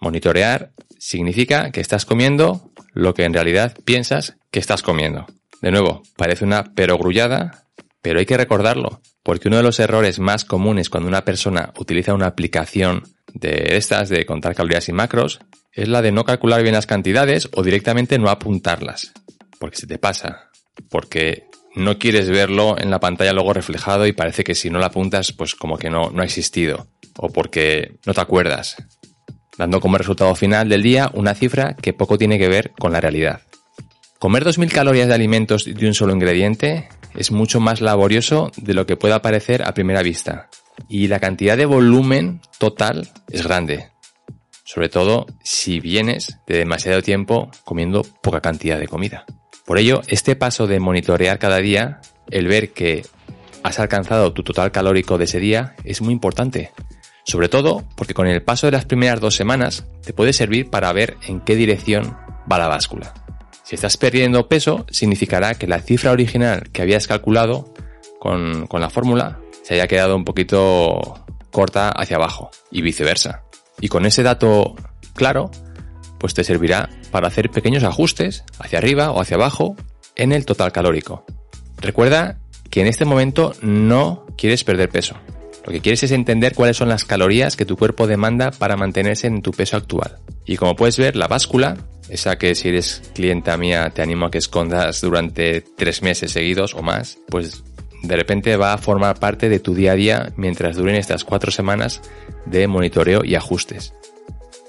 Monitorear 0.00 0.72
significa 0.98 1.70
que 1.70 1.82
estás 1.82 2.06
comiendo 2.06 2.70
lo 2.94 3.12
que 3.12 3.24
en 3.24 3.34
realidad 3.34 3.76
piensas 3.84 4.36
que 4.50 4.60
estás 4.60 4.82
comiendo. 4.82 5.26
De 5.60 5.70
nuevo, 5.70 6.02
parece 6.16 6.44
una 6.44 6.74
perogrullada, 6.74 7.66
pero 8.00 8.20
hay 8.20 8.26
que 8.26 8.38
recordarlo, 8.38 9.02
porque 9.22 9.48
uno 9.48 9.58
de 9.58 9.62
los 9.64 9.80
errores 9.80 10.18
más 10.18 10.46
comunes 10.46 10.88
cuando 10.88 11.08
una 11.08 11.26
persona 11.26 11.74
utiliza 11.76 12.14
una 12.14 12.26
aplicación 12.26 13.02
de 13.34 13.76
estas 13.76 14.08
de 14.08 14.24
contar 14.24 14.54
calorías 14.54 14.88
y 14.88 14.92
macros 14.92 15.40
es 15.72 15.88
la 15.88 16.02
de 16.02 16.12
no 16.12 16.24
calcular 16.24 16.62
bien 16.62 16.74
las 16.74 16.86
cantidades 16.86 17.48
o 17.52 17.62
directamente 17.62 18.18
no 18.18 18.30
apuntarlas. 18.30 19.12
Porque 19.58 19.76
se 19.76 19.86
te 19.86 19.98
pasa. 19.98 20.50
Porque 20.88 21.48
no 21.74 21.98
quieres 21.98 22.30
verlo 22.30 22.78
en 22.78 22.90
la 22.90 23.00
pantalla 23.00 23.32
luego 23.32 23.52
reflejado 23.52 24.06
y 24.06 24.12
parece 24.12 24.44
que 24.44 24.54
si 24.54 24.70
no 24.70 24.78
la 24.78 24.86
apuntas, 24.86 25.32
pues 25.32 25.54
como 25.54 25.76
que 25.76 25.90
no, 25.90 26.10
no 26.10 26.22
ha 26.22 26.24
existido. 26.24 26.86
O 27.16 27.28
porque 27.28 27.96
no 28.06 28.14
te 28.14 28.20
acuerdas. 28.20 28.76
Dando 29.58 29.80
como 29.80 29.98
resultado 29.98 30.34
final 30.34 30.68
del 30.68 30.82
día 30.82 31.10
una 31.14 31.34
cifra 31.34 31.74
que 31.74 31.92
poco 31.92 32.18
tiene 32.18 32.38
que 32.38 32.48
ver 32.48 32.72
con 32.78 32.92
la 32.92 33.00
realidad. 33.00 33.42
Comer 34.18 34.44
2.000 34.44 34.70
calorías 34.70 35.08
de 35.08 35.14
alimentos 35.14 35.64
de 35.64 35.86
un 35.86 35.94
solo 35.94 36.12
ingrediente 36.12 36.88
es 37.14 37.30
mucho 37.30 37.60
más 37.60 37.80
laborioso 37.80 38.50
de 38.56 38.74
lo 38.74 38.86
que 38.86 38.96
pueda 38.96 39.22
parecer 39.22 39.62
a 39.66 39.74
primera 39.74 40.02
vista. 40.02 40.48
Y 40.88 41.08
la 41.08 41.20
cantidad 41.20 41.56
de 41.56 41.66
volumen 41.66 42.40
total 42.58 43.08
es 43.30 43.44
grande. 43.44 43.90
Sobre 44.64 44.88
todo 44.88 45.26
si 45.42 45.80
vienes 45.80 46.38
de 46.46 46.58
demasiado 46.58 47.02
tiempo 47.02 47.50
comiendo 47.64 48.02
poca 48.22 48.40
cantidad 48.40 48.78
de 48.78 48.88
comida. 48.88 49.24
Por 49.64 49.78
ello, 49.78 50.02
este 50.08 50.36
paso 50.36 50.66
de 50.66 50.80
monitorear 50.80 51.38
cada 51.38 51.58
día, 51.58 52.00
el 52.30 52.48
ver 52.48 52.72
que 52.72 53.04
has 53.62 53.78
alcanzado 53.78 54.32
tu 54.32 54.42
total 54.42 54.72
calórico 54.72 55.16
de 55.16 55.24
ese 55.24 55.40
día, 55.40 55.74
es 55.84 56.02
muy 56.02 56.12
importante. 56.12 56.72
Sobre 57.24 57.48
todo 57.48 57.84
porque 57.96 58.12
con 58.12 58.26
el 58.26 58.42
paso 58.42 58.66
de 58.66 58.72
las 58.72 58.84
primeras 58.84 59.20
dos 59.20 59.34
semanas 59.34 59.86
te 60.04 60.12
puede 60.12 60.32
servir 60.32 60.68
para 60.68 60.92
ver 60.92 61.16
en 61.26 61.40
qué 61.40 61.56
dirección 61.56 62.16
va 62.50 62.58
la 62.58 62.68
báscula. 62.68 63.14
Si 63.62 63.74
estás 63.74 63.96
perdiendo 63.96 64.48
peso, 64.48 64.84
significará 64.90 65.54
que 65.54 65.66
la 65.66 65.80
cifra 65.80 66.12
original 66.12 66.68
que 66.70 66.82
habías 66.82 67.06
calculado 67.06 67.72
con, 68.20 68.66
con 68.66 68.82
la 68.82 68.90
fórmula 68.90 69.40
se 69.64 69.74
haya 69.74 69.88
quedado 69.88 70.14
un 70.14 70.24
poquito 70.24 71.24
corta 71.50 71.88
hacia 71.88 72.16
abajo 72.16 72.50
y 72.70 72.82
viceversa. 72.82 73.42
Y 73.80 73.88
con 73.88 74.06
ese 74.06 74.22
dato 74.22 74.76
claro, 75.14 75.50
pues 76.18 76.34
te 76.34 76.44
servirá 76.44 76.90
para 77.10 77.28
hacer 77.28 77.50
pequeños 77.50 77.82
ajustes 77.82 78.44
hacia 78.58 78.78
arriba 78.78 79.10
o 79.10 79.20
hacia 79.20 79.36
abajo 79.36 79.74
en 80.16 80.32
el 80.32 80.44
total 80.44 80.70
calórico. 80.70 81.24
Recuerda 81.78 82.38
que 82.70 82.82
en 82.82 82.86
este 82.86 83.04
momento 83.04 83.54
no 83.62 84.26
quieres 84.36 84.64
perder 84.64 84.90
peso. 84.90 85.16
Lo 85.64 85.72
que 85.72 85.80
quieres 85.80 86.02
es 86.02 86.12
entender 86.12 86.54
cuáles 86.54 86.76
son 86.76 86.90
las 86.90 87.04
calorías 87.04 87.56
que 87.56 87.64
tu 87.64 87.76
cuerpo 87.76 88.06
demanda 88.06 88.50
para 88.50 88.76
mantenerse 88.76 89.28
en 89.28 89.40
tu 89.40 89.50
peso 89.52 89.78
actual. 89.78 90.18
Y 90.44 90.56
como 90.56 90.76
puedes 90.76 90.98
ver, 90.98 91.16
la 91.16 91.26
báscula, 91.26 91.78
esa 92.10 92.36
que 92.36 92.54
si 92.54 92.68
eres 92.68 93.02
clienta 93.14 93.56
mía 93.56 93.90
te 93.90 94.02
animo 94.02 94.26
a 94.26 94.30
que 94.30 94.38
escondas 94.38 95.00
durante 95.00 95.62
tres 95.62 96.02
meses 96.02 96.32
seguidos 96.32 96.74
o 96.74 96.82
más, 96.82 97.18
pues 97.30 97.64
de 98.04 98.16
repente 98.16 98.56
va 98.56 98.72
a 98.72 98.78
formar 98.78 99.18
parte 99.18 99.48
de 99.48 99.60
tu 99.60 99.74
día 99.74 99.92
a 99.92 99.96
día 99.96 100.32
mientras 100.36 100.76
duren 100.76 100.96
estas 100.96 101.24
cuatro 101.24 101.50
semanas 101.50 102.02
de 102.46 102.66
monitoreo 102.66 103.24
y 103.24 103.34
ajustes. 103.34 103.94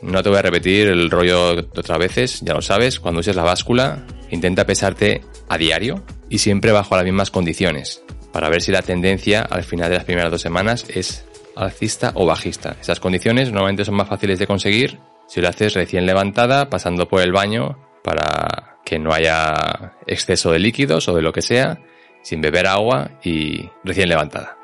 No 0.02 0.22
te 0.22 0.30
voy 0.30 0.40
a 0.40 0.44
repetir 0.44 0.88
el 0.88 1.10
rollo 1.10 1.56
de 1.56 1.62
otras 1.62 1.98
veces, 1.98 2.42
ya 2.42 2.54
lo 2.54 2.62
sabes, 2.62 3.00
cuando 3.00 3.22
uses 3.22 3.36
la 3.36 3.44
báscula, 3.44 4.06
intenta 4.30 4.66
pesarte 4.66 5.22
a 5.50 5.58
diario 5.58 6.04
y 6.30 6.40
siempre 6.40 6.72
bajo 6.72 6.96
las 6.96 7.06
mismas 7.06 7.32
condiciones, 7.32 8.04
para 8.32 8.50
ver 8.50 8.62
si 8.62 8.72
la 8.72 8.82
tendencia 8.82 9.42
al 9.42 9.64
final 9.64 9.90
de 9.90 9.96
las 9.96 10.06
primeras 10.06 10.32
dos 10.32 10.42
semanas 10.42 10.86
es 10.90 11.26
alcista 11.56 12.12
o 12.16 12.26
bajista. 12.26 12.76
Esas 12.80 13.00
condiciones 13.00 13.52
normalmente 13.52 13.86
son 13.86 13.96
más 13.96 14.10
fáciles 14.10 14.40
de 14.40 14.48
conseguir 14.48 15.00
si 15.28 15.42
lo 15.42 15.50
haces 15.50 15.74
recién 15.74 16.06
levantada, 16.06 16.70
pasando 16.70 17.08
por 17.08 17.22
el 17.22 17.32
baño, 17.32 17.80
para 18.04 18.78
que 18.86 19.00
no 19.00 19.12
haya 19.12 19.94
exceso 20.06 20.52
de 20.52 20.60
líquidos 20.60 21.08
o 21.08 21.16
de 21.16 21.24
lo 21.24 21.34
que 21.34 21.42
sea, 21.42 21.80
sin 22.26 22.42
beber 22.42 22.66
agua 22.66 23.12
y 23.24 23.70
recién 23.84 24.10
levantada. 24.10 24.58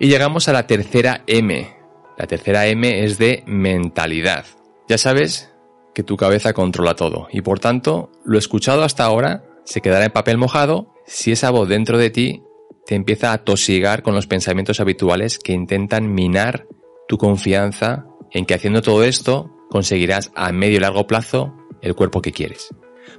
Y 0.00 0.08
llegamos 0.08 0.48
a 0.48 0.54
la 0.54 0.66
tercera 0.66 1.22
M, 1.26 1.76
la 2.16 2.26
tercera 2.26 2.66
M 2.66 3.04
es 3.04 3.18
de 3.18 3.44
mentalidad. 3.46 4.46
Ya 4.88 4.96
sabes 4.96 5.52
que 5.94 6.02
tu 6.02 6.16
cabeza 6.16 6.54
controla 6.54 6.96
todo 6.96 7.28
y 7.30 7.42
por 7.42 7.60
tanto 7.60 8.10
lo 8.24 8.38
escuchado 8.38 8.82
hasta 8.82 9.04
ahora 9.04 9.44
se 9.64 9.82
quedará 9.82 10.06
en 10.06 10.12
papel 10.12 10.38
mojado 10.38 10.94
si 11.06 11.32
esa 11.32 11.50
voz 11.50 11.68
dentro 11.68 11.98
de 11.98 12.10
ti 12.10 12.42
te 12.86 12.94
empieza 12.94 13.32
a 13.32 13.44
tosigar 13.44 14.02
con 14.02 14.14
los 14.14 14.26
pensamientos 14.26 14.80
habituales 14.80 15.38
que 15.38 15.52
intentan 15.52 16.14
minar 16.14 16.66
tu 17.08 17.18
confianza 17.18 18.06
en 18.30 18.46
que 18.46 18.54
haciendo 18.54 18.80
todo 18.80 19.04
esto 19.04 19.50
conseguirás 19.68 20.32
a 20.34 20.50
medio 20.52 20.76
y 20.76 20.80
largo 20.80 21.06
plazo 21.06 21.54
el 21.82 21.94
cuerpo 21.94 22.22
que 22.22 22.32
quieres. 22.32 22.70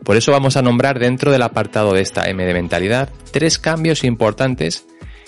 Por 0.03 0.17
eso 0.17 0.31
vamos 0.31 0.57
a 0.57 0.61
nombrar 0.61 0.99
dentro 0.99 1.31
del 1.31 1.41
apartado 1.41 1.93
de 1.93 2.01
esta 2.01 2.29
M 2.29 2.45
de 2.45 2.53
mentalidad 2.53 3.09
tres 3.31 3.59
cambios 3.59 4.03
importantes 4.03 4.85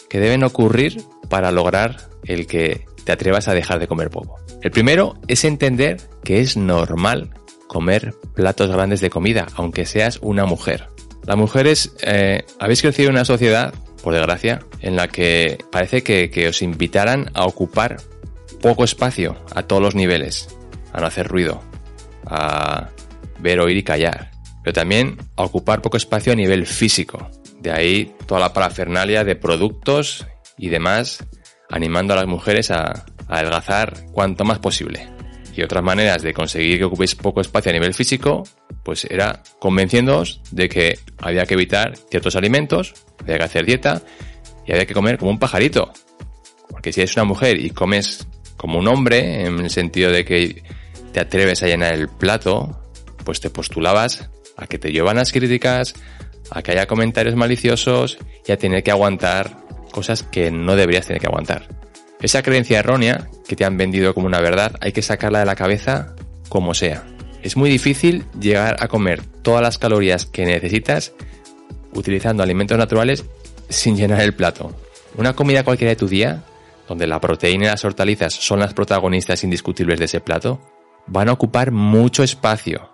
que 0.10 0.20
deben 0.20 0.44
ocurrir 0.44 1.01
para 1.30 1.51
lograr 1.51 2.10
el 2.24 2.48
que 2.48 2.86
te 3.04 3.12
atrevas 3.12 3.48
a 3.48 3.54
dejar 3.54 3.80
de 3.80 3.88
comer 3.88 4.10
poco. 4.10 4.39
El 4.62 4.72
primero 4.72 5.16
es 5.28 5.46
entender 5.46 5.98
que 6.24 6.42
es 6.42 6.58
normal 6.58 7.32
comer 7.68 8.13
platos 8.34 8.70
grandes 8.70 9.00
de 9.00 9.10
comida, 9.10 9.48
aunque 9.56 9.86
seas 9.86 10.20
una 10.22 10.46
mujer. 10.46 10.88
Las 11.25 11.38
mujeres, 11.38 11.94
eh, 12.01 12.44
habéis 12.60 12.82
crecido 12.82 13.10
en 13.10 13.16
una 13.16 13.25
sociedad, 13.25 13.74
por 14.04 14.13
desgracia, 14.13 14.60
en 14.82 14.96
la 14.96 15.08
que 15.08 15.58
parece 15.72 16.01
que, 16.01 16.30
que 16.30 16.48
os 16.48 16.62
invitaran 16.62 17.30
a 17.36 17.46
ocupar 17.46 17.98
poco 18.62 18.84
espacio 18.84 19.38
a 19.56 19.63
todos 19.63 19.82
los 19.82 19.96
niveles, 19.96 20.58
a 20.92 21.00
no 21.00 21.08
hacer 21.08 21.28
ruido, 21.28 21.62
a 22.25 22.89
ver, 23.39 23.60
oír 23.60 23.78
y 23.78 23.84
callar, 23.84 24.32
pero 24.70 24.82
también 24.82 25.18
a 25.36 25.46
ocupar 25.46 25.82
poco 25.82 25.98
espacio 25.98 26.32
a 26.32 26.36
nivel 26.36 26.68
físico. 26.68 27.32
De 27.60 27.72
ahí 27.72 28.14
toda 28.28 28.40
la 28.40 28.54
parafernalia 28.54 29.24
de 29.24 29.36
productos 29.36 30.28
y 30.60 30.70
demás 30.70 31.26
animando 31.72 32.14
a 32.14 32.18
las 32.18 32.28
mujeres 32.28 32.70
a, 32.70 33.06
adelgazar 33.28 34.06
cuanto 34.12 34.46
más 34.46 34.60
posible. 34.60 35.10
Y 35.56 35.64
otras 35.64 35.84
maneras 35.84 36.22
de 36.22 36.36
conseguir 36.36 36.78
que 36.78 36.84
ocupéis 36.84 37.16
poco 37.16 37.42
espacio 37.42 37.72
a 37.72 37.74
nivel 37.74 37.96
físico, 37.96 38.44
pues 38.84 39.06
era 39.06 39.42
convenciéndoos 39.58 40.42
de 40.52 40.70
que 40.70 41.00
había 41.18 41.48
que 41.48 41.56
evitar 41.56 41.98
ciertos 42.12 42.36
alimentos, 42.36 42.94
había 43.22 43.40
que 43.40 43.46
hacer 43.46 43.66
dieta 43.66 44.04
y 44.68 44.72
había 44.72 44.86
que 44.86 44.94
comer 44.94 45.18
como 45.18 45.32
un 45.32 45.40
pajarito. 45.40 45.92
Porque 46.70 46.94
si 46.94 47.02
eres 47.02 47.16
una 47.16 47.26
mujer 47.26 47.60
y 47.60 47.72
comes 47.72 48.28
como 48.56 48.78
un 48.78 48.88
hombre, 48.88 49.48
en 49.48 49.58
el 49.62 49.72
sentido 49.72 50.12
de 50.12 50.26
que 50.26 50.62
te 51.12 51.20
atreves 51.20 51.64
a 51.64 51.66
llenar 51.66 51.96
el 51.96 52.08
plato, 52.08 52.80
pues 53.30 53.40
te 53.40 53.50
postulabas 53.50 54.30
a 54.60 54.68
que 54.68 54.78
te 54.78 54.92
llevan 54.92 55.16
las 55.16 55.32
críticas, 55.32 55.94
a 56.51 56.62
que 56.62 56.72
haya 56.72 56.88
comentarios 56.88 57.36
maliciosos 57.36 58.18
y 58.46 58.51
a 58.51 58.58
tener 58.58 58.84
que 58.84 58.92
aguantar 58.92 59.58
cosas 59.92 60.24
que 60.24 60.51
no 60.51 60.75
deberías 60.75 61.08
tener 61.08 61.22
que 61.22 61.28
aguantar. 61.28 61.68
Esa 62.22 62.44
creencia 62.44 62.80
errónea 62.80 63.30
que 63.48 63.56
te 63.56 63.66
han 63.66 63.78
vendido 63.78 64.13
como 64.13 64.28
una 64.28 64.42
verdad 64.42 64.75
hay 64.82 64.92
que 64.92 65.01
sacarla 65.01 65.39
de 65.39 65.46
la 65.46 65.56
cabeza 65.56 66.16
como 66.50 66.74
sea. 66.74 67.06
Es 67.42 67.56
muy 67.56 67.70
difícil 67.70 68.25
llegar 68.39 68.75
a 68.80 68.89
comer 68.89 69.24
todas 69.42 69.62
las 69.62 69.78
calorías 69.78 70.25
que 70.25 70.46
necesitas 70.46 71.13
utilizando 71.94 72.44
alimentos 72.44 72.78
naturales 72.78 73.25
sin 73.70 73.96
llenar 73.96 74.22
el 74.22 74.34
plato. 74.34 74.75
Una 75.16 75.34
comida 75.34 75.63
cualquiera 75.63 75.89
de 75.92 75.96
tu 75.96 76.08
día, 76.08 76.44
donde 76.88 77.08
la 77.08 77.22
proteína 77.22 77.66
y 77.66 77.68
las 77.68 77.86
hortalizas 77.86 78.34
son 78.34 78.60
las 78.60 78.74
protagonistas 78.74 79.44
indiscutibles 79.44 80.00
de 80.00 80.06
ese 80.06 80.20
plato, 80.20 80.60
van 81.08 81.30
a 81.30 81.34
ocupar 81.34 81.72
mucho 81.72 82.24
espacio 82.24 82.89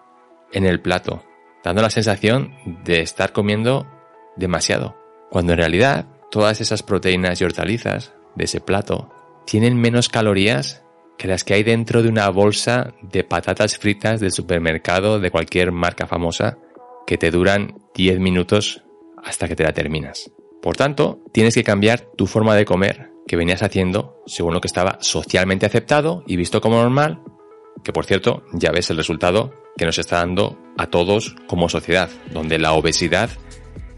en 0.54 0.66
el 0.66 0.80
plato, 0.80 1.24
dando 1.66 1.82
la 1.82 1.90
sensación 1.90 2.54
de 2.84 3.02
estar 3.02 3.34
comiendo 3.34 3.88
demasiado, 4.36 4.96
cuando 5.32 5.54
en 5.54 5.58
realidad 5.58 6.06
todas 6.30 6.62
esas 6.62 6.84
proteínas 6.84 7.42
y 7.42 7.44
hortalizas 7.44 8.14
de 8.36 8.46
ese 8.46 8.62
plato 8.62 9.12
tienen 9.48 9.76
menos 9.76 10.08
calorías 10.08 10.84
que 11.18 11.28
las 11.28 11.44
que 11.44 11.56
hay 11.56 11.64
dentro 11.64 12.04
de 12.04 12.10
una 12.10 12.30
bolsa 12.30 12.94
de 13.02 13.24
patatas 13.24 13.80
fritas 13.80 14.20
del 14.20 14.32
supermercado 14.32 15.20
de 15.20 15.32
cualquier 15.32 15.72
marca 15.72 16.06
famosa 16.06 16.60
que 17.08 17.18
te 17.18 17.32
duran 17.32 17.80
10 17.96 18.20
minutos 18.20 18.84
hasta 19.24 19.48
que 19.48 19.56
te 19.56 19.64
la 19.64 19.74
terminas. 19.74 20.32
Por 20.62 20.78
tanto, 20.78 21.24
tienes 21.32 21.56
que 21.56 21.64
cambiar 21.64 22.02
tu 22.16 22.28
forma 22.28 22.56
de 22.56 22.66
comer 22.66 23.10
que 23.28 23.38
venías 23.38 23.64
haciendo 23.64 24.22
según 24.28 24.54
lo 24.54 24.62
que 24.62 24.68
estaba 24.68 25.00
socialmente 25.02 25.66
aceptado 25.66 26.24
y 26.28 26.36
visto 26.36 26.62
como 26.62 26.76
normal, 26.76 27.24
que 27.84 27.92
por 27.92 28.06
cierto 28.06 28.44
ya 28.54 28.72
ves 28.72 28.92
el 28.92 28.98
resultado 28.98 29.65
que 29.78 29.86
nos 29.86 29.98
está 29.98 30.18
dando 30.18 30.58
a 30.78 30.88
todos 30.88 31.36
como 31.48 31.70
sociedad, 31.70 32.10
donde 32.32 32.60
la 32.60 32.74
obesidad 32.74 33.30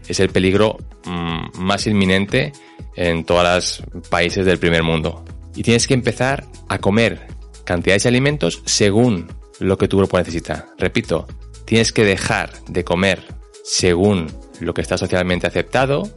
es 0.08 0.20
el 0.20 0.30
peligro 0.30 0.78
mm, 1.04 1.58
más 1.58 1.86
inminente 1.86 2.52
en 2.96 3.24
todos 3.24 3.44
los 3.44 3.82
países 4.08 4.44
del 4.44 4.58
primer 4.58 4.82
mundo. 4.82 5.24
Y 5.54 5.62
tienes 5.62 5.86
que 5.86 5.94
empezar 5.94 6.46
a 6.68 6.78
comer 6.78 7.26
cantidades 7.64 8.04
de 8.04 8.08
alimentos 8.08 8.62
según 8.64 9.28
lo 9.60 9.76
que 9.76 9.88
tu 9.88 9.96
cuerpo 9.96 10.18
necesita. 10.18 10.66
Repito, 10.78 11.26
tienes 11.64 11.92
que 11.92 12.04
dejar 12.04 12.52
de 12.68 12.84
comer 12.84 13.22
según 13.64 14.26
lo 14.60 14.74
que 14.74 14.80
está 14.80 14.96
socialmente 14.96 15.46
aceptado, 15.46 16.10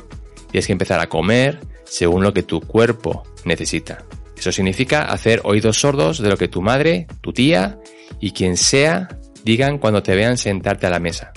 tienes 0.49 0.67
que 0.67 0.73
empezar 0.73 0.99
a 0.99 1.09
comer 1.09 1.59
según 1.85 2.23
lo 2.23 2.33
que 2.33 2.43
tu 2.43 2.61
cuerpo 2.61 3.23
necesita. 3.45 4.05
Eso 4.37 4.51
significa 4.51 5.03
hacer 5.03 5.41
oídos 5.43 5.79
sordos 5.79 6.19
de 6.19 6.29
lo 6.29 6.37
que 6.37 6.47
tu 6.47 6.61
madre, 6.61 7.07
tu 7.21 7.33
tía 7.33 7.79
y 8.19 8.31
quien 8.31 8.57
sea 8.57 9.19
digan 9.43 9.77
cuando 9.77 10.03
te 10.03 10.15
vean 10.15 10.37
sentarte 10.37 10.87
a 10.87 10.89
la 10.89 10.99
mesa. 10.99 11.31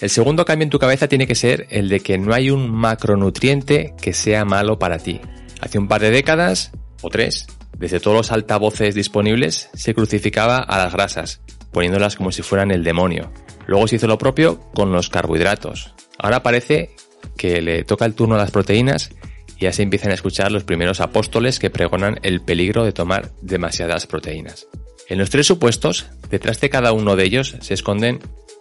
El 0.00 0.10
segundo 0.10 0.44
cambio 0.44 0.64
en 0.64 0.70
tu 0.70 0.78
cabeza 0.78 1.08
tiene 1.08 1.26
que 1.26 1.34
ser 1.34 1.66
el 1.70 1.88
de 1.88 2.00
que 2.00 2.18
no 2.18 2.34
hay 2.34 2.50
un 2.50 2.70
macronutriente 2.70 3.94
que 4.00 4.12
sea 4.12 4.44
malo 4.44 4.78
para 4.78 4.98
ti. 4.98 5.20
Hace 5.60 5.78
un 5.78 5.88
par 5.88 6.00
de 6.00 6.10
décadas, 6.10 6.72
o 7.00 7.10
tres, 7.10 7.46
desde 7.78 8.00
todos 8.00 8.16
los 8.16 8.32
altavoces 8.32 8.94
disponibles 8.94 9.70
se 9.74 9.94
crucificaba 9.94 10.58
a 10.58 10.78
las 10.78 10.92
grasas, 10.92 11.40
poniéndolas 11.72 12.16
como 12.16 12.32
si 12.32 12.42
fueran 12.42 12.70
el 12.70 12.84
demonio. 12.84 13.32
Luego 13.66 13.86
se 13.88 13.96
hizo 13.96 14.06
lo 14.06 14.18
propio 14.18 14.60
con 14.74 14.92
los 14.92 15.08
carbohidratos. 15.08 15.94
Ahora 16.18 16.42
parece 16.42 16.94
que 17.36 17.62
le 17.62 17.84
toca 17.84 18.04
el 18.04 18.14
turno 18.14 18.34
a 18.34 18.38
las 18.38 18.50
proteínas 18.50 19.10
y 19.56 19.64
ya 19.64 19.72
se 19.72 19.82
empiezan 19.82 20.10
a 20.10 20.14
escuchar 20.14 20.52
los 20.52 20.64
primeros 20.64 21.00
apóstoles 21.00 21.58
que 21.58 21.70
pregonan 21.70 22.18
el 22.22 22.42
peligro 22.42 22.84
de 22.84 22.92
tomar 22.92 23.30
demasiadas 23.40 24.06
proteínas. 24.06 24.66
En 25.08 25.18
los 25.18 25.30
tres 25.30 25.46
supuestos, 25.46 26.06
detrás 26.30 26.60
de 26.60 26.70
cada 26.70 26.92
uno 26.92 27.16
de 27.16 27.24
ellos 27.24 27.56
se 27.60 27.74
esconden 27.74 28.20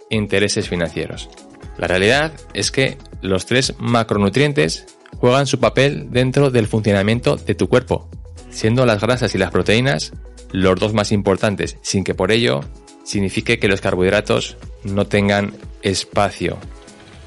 intereses 0.09 0.67
financieros. 0.67 1.29
La 1.77 1.87
realidad 1.87 2.33
es 2.53 2.71
que 2.71 2.97
los 3.21 3.45
tres 3.45 3.73
macronutrientes 3.79 4.85
juegan 5.17 5.47
su 5.47 5.59
papel 5.59 6.11
dentro 6.11 6.51
del 6.51 6.67
funcionamiento 6.67 7.37
de 7.37 7.55
tu 7.55 7.69
cuerpo, 7.69 8.09
siendo 8.49 8.85
las 8.85 9.01
grasas 9.01 9.33
y 9.35 9.37
las 9.37 9.51
proteínas 9.51 10.13
los 10.51 10.79
dos 10.79 10.93
más 10.93 11.11
importantes, 11.11 11.77
sin 11.81 12.03
que 12.03 12.13
por 12.13 12.31
ello 12.31 12.61
signifique 13.03 13.57
que 13.59 13.67
los 13.67 13.81
carbohidratos 13.81 14.57
no 14.83 15.07
tengan 15.07 15.53
espacio 15.81 16.57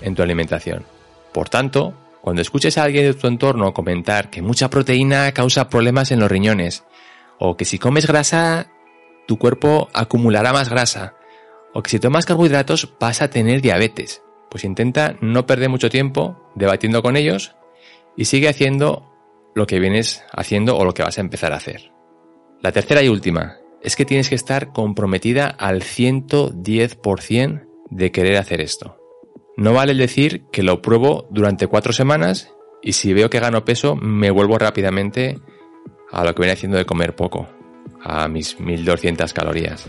en 0.00 0.14
tu 0.14 0.23
alimentación. 0.23 0.85
Por 1.32 1.49
tanto, 1.49 1.94
cuando 2.23 2.42
escuches 2.42 2.78
a 2.78 2.85
alguien 2.85 3.04
de 3.04 3.14
tu 3.14 3.26
entorno 3.26 3.75
comentar 3.75 4.30
que 4.30 4.42
mucha 4.42 4.70
proteína 4.70 5.32
causa 5.32 5.68
problemas 5.68 6.12
en 6.12 6.20
los 6.20 6.30
riñones, 6.30 6.85
o 7.38 7.56
que 7.56 7.64
si 7.64 7.78
comes 7.78 8.06
grasa, 8.06 8.68
tu 9.26 9.38
cuerpo 9.38 9.88
acumulará 9.92 10.52
más 10.52 10.68
grasa, 10.68 11.14
o 11.75 11.83
que 11.83 11.90
si 11.90 11.99
tomas 11.99 12.26
carbohidratos 12.26 12.95
vas 12.99 13.23
a 13.23 13.28
tener 13.28 13.61
diabetes, 13.61 14.23
pues 14.50 14.64
intenta 14.64 15.16
no 15.21 15.47
perder 15.47 15.68
mucho 15.68 15.90
tiempo 15.90 16.50
debatiendo 16.54 17.02
con 17.02 17.16
ellos 17.16 17.54
y 18.16 18.26
sigue 18.26 18.49
haciendo 18.49 19.12
lo 19.54 19.66
que 19.66 19.80
vienes 19.80 20.25
haciendo 20.33 20.76
o 20.76 20.85
lo 20.85 20.95
que 20.95 21.02
vas 21.02 21.18
a 21.18 21.21
empezar 21.21 21.52
a 21.52 21.56
hacer. 21.56 21.92
La 22.62 22.73
tercera 22.73 23.02
y 23.02 23.09
última 23.09 23.59
es 23.83 23.97
que 23.97 24.04
tienes 24.04 24.28
que 24.28 24.35
estar 24.35 24.73
comprometida 24.73 25.47
al 25.47 25.83
110% 25.83 27.66
de 27.90 28.11
querer 28.11 28.37
hacer 28.37 28.61
esto. 28.61 28.99
No 29.56 29.73
vale 29.73 29.95
decir 29.95 30.45
que 30.52 30.62
lo 30.62 30.83
pruebo 30.83 31.26
durante 31.30 31.66
cuatro 31.66 31.92
semanas 31.92 32.52
y 32.83 32.92
si 32.92 33.12
veo 33.14 33.30
que 33.30 33.40
gano 33.40 33.64
peso 33.64 33.97
me 33.97 34.30
vuelvo 34.30 34.59
rápidamente 34.59 35.38
a 36.11 36.25
lo 36.25 36.35
que 36.35 36.42
viene 36.42 36.52
haciendo 36.52 36.78
de 36.78 36.85
comer 36.85 37.14
poco, 37.16 37.49
a 38.02 38.28
mis 38.28 38.59
1200 38.61 39.33
calorías. 39.33 39.87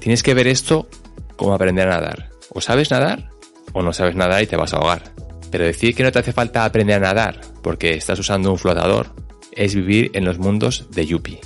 Tienes 0.00 0.22
que 0.22 0.34
ver 0.34 0.46
esto 0.46 0.88
como 1.36 1.54
aprender 1.54 1.88
a 1.88 2.00
nadar. 2.00 2.30
O 2.50 2.60
sabes 2.60 2.90
nadar 2.90 3.30
o 3.72 3.82
no 3.82 3.92
sabes 3.92 4.16
nadar 4.16 4.42
y 4.42 4.46
te 4.46 4.56
vas 4.56 4.74
a 4.74 4.78
ahogar. 4.78 5.12
Pero 5.50 5.64
decir 5.64 5.94
que 5.94 6.02
no 6.02 6.12
te 6.12 6.18
hace 6.18 6.32
falta 6.32 6.64
aprender 6.64 6.96
a 6.96 7.14
nadar 7.14 7.40
porque 7.62 7.94
estás 7.94 8.18
usando 8.18 8.50
un 8.50 8.58
flotador 8.58 9.14
es 9.52 9.74
vivir 9.74 10.10
en 10.14 10.24
los 10.24 10.38
mundos 10.38 10.86
de 10.90 11.06
Yuppie 11.06 11.40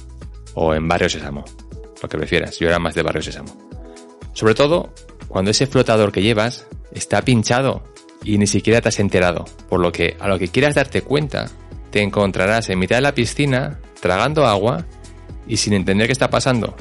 o 0.54 0.74
en 0.74 0.86
Barrio 0.88 1.08
Sésamo, 1.08 1.44
lo 2.02 2.08
que 2.08 2.18
prefieras. 2.18 2.58
Yo 2.58 2.68
era 2.68 2.78
más 2.78 2.94
de 2.94 3.02
Barrio 3.02 3.22
Sésamo. 3.22 3.56
Sobre 4.32 4.54
todo 4.54 4.92
cuando 5.28 5.50
ese 5.50 5.66
flotador 5.66 6.12
que 6.12 6.22
llevas 6.22 6.66
está 6.92 7.22
pinchado 7.22 7.82
y 8.24 8.38
ni 8.38 8.46
siquiera 8.46 8.80
te 8.80 8.88
has 8.88 9.00
enterado, 9.00 9.44
por 9.68 9.80
lo 9.80 9.92
que 9.92 10.16
a 10.20 10.28
lo 10.28 10.38
que 10.38 10.48
quieras 10.48 10.74
darte 10.74 11.02
cuenta, 11.02 11.50
te 11.90 12.02
encontrarás 12.02 12.70
en 12.70 12.78
mitad 12.78 12.96
de 12.96 13.02
la 13.02 13.14
piscina, 13.14 13.80
tragando 14.00 14.46
agua 14.46 14.86
y 15.52 15.58
sin 15.58 15.74
entender 15.74 16.06
qué 16.06 16.14
está 16.14 16.30
pasando. 16.30 16.74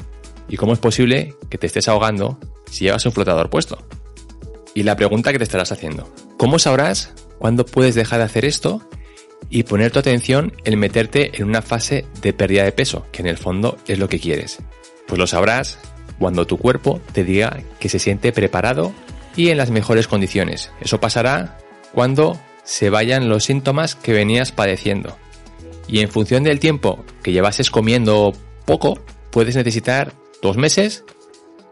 ¿Y 0.48 0.56
cómo 0.56 0.72
es 0.72 0.78
posible 0.78 1.34
que 1.50 1.58
te 1.58 1.66
estés 1.66 1.88
ahogando 1.88 2.38
si 2.70 2.84
llevas 2.84 3.04
un 3.04 3.12
flotador 3.12 3.50
puesto? 3.50 3.86
Y 4.72 4.84
la 4.84 4.96
pregunta 4.96 5.30
que 5.30 5.36
te 5.36 5.44
estarás 5.44 5.72
haciendo, 5.72 6.10
¿cómo 6.38 6.58
sabrás 6.58 7.12
cuándo 7.38 7.66
puedes 7.66 7.94
dejar 7.94 8.20
de 8.20 8.24
hacer 8.24 8.46
esto 8.46 8.80
y 9.50 9.64
poner 9.64 9.92
tu 9.92 9.98
atención 9.98 10.54
en 10.64 10.78
meterte 10.78 11.36
en 11.36 11.44
una 11.44 11.60
fase 11.60 12.06
de 12.22 12.32
pérdida 12.32 12.64
de 12.64 12.72
peso, 12.72 13.04
que 13.12 13.20
en 13.20 13.28
el 13.28 13.36
fondo 13.36 13.76
es 13.88 13.98
lo 13.98 14.08
que 14.08 14.18
quieres? 14.18 14.60
Pues 15.06 15.18
lo 15.18 15.26
sabrás 15.26 15.78
cuando 16.18 16.46
tu 16.46 16.56
cuerpo 16.56 16.98
te 17.12 17.24
diga 17.24 17.60
que 17.78 17.90
se 17.90 17.98
siente 17.98 18.32
preparado 18.32 18.94
y 19.36 19.50
en 19.50 19.58
las 19.58 19.70
mejores 19.70 20.08
condiciones. 20.08 20.70
Eso 20.80 20.98
pasará 20.98 21.58
cuando 21.92 22.40
se 22.64 22.88
vayan 22.88 23.28
los 23.28 23.44
síntomas 23.44 23.96
que 23.96 24.14
venías 24.14 24.50
padeciendo. 24.50 25.18
Y 25.88 26.00
en 26.00 26.08
función 26.08 26.42
del 26.42 26.58
tiempo 26.58 27.04
que 27.22 27.32
llevases 27.32 27.70
comiendo 27.70 28.32
poco, 28.62 28.98
puedes 29.30 29.56
necesitar 29.56 30.12
dos 30.40 30.56
meses 30.56 31.04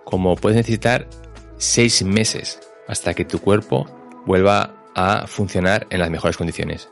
como 0.04 0.34
puedes 0.36 0.56
necesitar 0.56 1.08
seis 1.56 2.02
meses 2.02 2.60
hasta 2.88 3.14
que 3.14 3.24
tu 3.24 3.40
cuerpo 3.40 3.86
vuelva 4.26 4.84
a 4.94 5.26
funcionar 5.26 5.86
en 5.90 6.00
las 6.00 6.10
mejores 6.10 6.36
condiciones. 6.36 6.90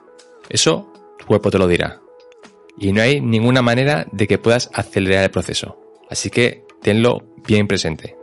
Eso 0.49 0.93
tu 1.19 1.27
cuerpo 1.27 1.51
te 1.51 1.59
lo 1.59 1.67
dirá. 1.67 2.01
Y 2.79 2.93
no 2.93 3.03
hay 3.03 3.21
ninguna 3.21 3.61
manera 3.61 4.07
de 4.13 4.29
que 4.29 4.39
puedas 4.39 4.71
acelerar 4.73 5.25
el 5.25 5.31
proceso. 5.31 5.79
Así 6.09 6.31
que 6.31 6.65
tenlo 6.81 7.27
bien 7.47 7.67
presente. 7.67 8.18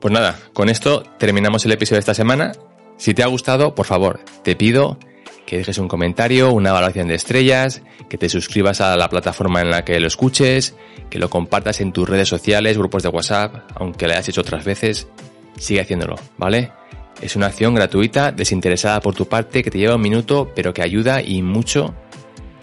Pues 0.00 0.12
nada, 0.12 0.38
con 0.54 0.70
esto 0.70 1.02
terminamos 1.18 1.66
el 1.66 1.72
episodio 1.72 1.96
de 1.96 2.00
esta 2.00 2.14
semana. 2.14 2.52
Si 2.96 3.12
te 3.12 3.22
ha 3.22 3.26
gustado, 3.26 3.74
por 3.74 3.84
favor, 3.84 4.20
te 4.42 4.56
pido 4.56 4.98
que 5.44 5.58
dejes 5.58 5.78
un 5.78 5.88
comentario, 5.88 6.52
una 6.52 6.70
evaluación 6.70 7.08
de 7.08 7.16
estrellas, 7.16 7.82
que 8.08 8.16
te 8.16 8.28
suscribas 8.28 8.80
a 8.80 8.96
la 8.96 9.08
plataforma 9.08 9.60
en 9.60 9.70
la 9.70 9.84
que 9.84 10.00
lo 10.00 10.06
escuches, 10.06 10.74
que 11.10 11.18
lo 11.18 11.28
compartas 11.28 11.80
en 11.80 11.92
tus 11.92 12.08
redes 12.08 12.28
sociales, 12.28 12.78
grupos 12.78 13.02
de 13.02 13.08
WhatsApp, 13.10 13.70
aunque 13.74 14.06
lo 14.06 14.12
hayas 14.12 14.28
hecho 14.28 14.40
otras 14.40 14.64
veces, 14.64 15.08
sigue 15.58 15.80
haciéndolo, 15.80 16.14
¿vale? 16.38 16.72
Es 17.20 17.36
una 17.36 17.46
acción 17.46 17.74
gratuita, 17.74 18.32
desinteresada 18.32 19.00
por 19.00 19.14
tu 19.14 19.26
parte, 19.26 19.62
que 19.62 19.70
te 19.70 19.78
lleva 19.78 19.96
un 19.96 20.02
minuto, 20.02 20.50
pero 20.54 20.72
que 20.72 20.82
ayuda 20.82 21.20
y 21.20 21.42
mucho 21.42 21.94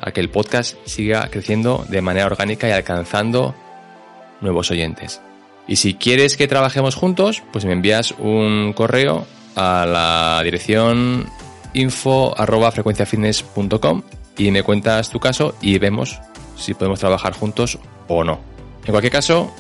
a 0.02 0.12
que 0.12 0.21
el 0.21 0.30
podcast 0.30 0.78
siga 0.86 1.28
creciendo 1.30 1.86
de 1.89 2.02
manera 2.02 2.26
orgánica 2.26 2.67
y 2.67 2.71
alcanzando 2.71 3.54
nuevos 4.41 4.71
oyentes. 4.71 5.21
Y 5.68 5.76
si 5.78 5.94
quieres 5.96 6.38
que 6.38 6.48
trabajemos 6.48 6.96
juntos, 6.96 7.44
pues 7.52 7.66
me 7.66 7.74
envías 7.74 8.14
un 8.18 8.74
correo 8.74 9.26
a 9.56 9.86
la 9.86 10.42
dirección 10.44 11.30
info 11.74 12.34
y 14.38 14.52
me 14.52 14.64
cuentas 14.64 15.10
tu 15.10 15.20
caso 15.20 15.56
y 15.62 15.78
vemos 15.80 16.20
si 16.56 16.74
podemos 16.74 17.00
trabajar 17.00 17.34
juntos 17.34 17.80
o 18.08 18.24
no. 18.24 18.40
En 18.86 18.92
cualquier 18.92 19.12
caso, 19.12 19.54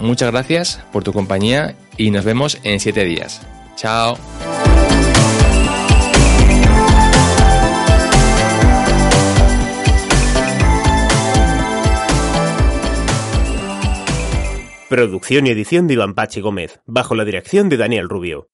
muchas 0.00 0.30
gracias 0.30 0.80
por 0.92 1.04
tu 1.04 1.12
compañía 1.12 1.76
y 1.96 2.10
nos 2.10 2.24
vemos 2.24 2.58
en 2.64 2.80
7 2.80 3.04
días. 3.04 3.42
Chao. 3.76 4.18
Producción 14.94 15.48
y 15.48 15.50
edición 15.50 15.88
de 15.88 15.94
Iván 15.94 16.14
Pachi 16.14 16.40
Gómez, 16.40 16.80
bajo 16.86 17.16
la 17.16 17.24
dirección 17.24 17.68
de 17.68 17.76
Daniel 17.76 18.08
Rubio. 18.08 18.46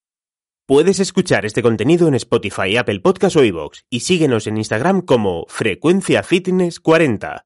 Puedes 0.66 0.98
escuchar 0.98 1.44
este 1.44 1.60
contenido 1.60 2.08
en 2.08 2.14
Spotify, 2.14 2.78
Apple 2.78 3.00
Podcast 3.00 3.36
o 3.36 3.44
iVoox 3.44 3.80
y 3.90 4.00
síguenos 4.00 4.46
en 4.46 4.56
Instagram 4.56 5.02
como 5.02 5.44
Frecuencia 5.48 6.22
Fitness 6.22 6.80
40. 6.80 7.36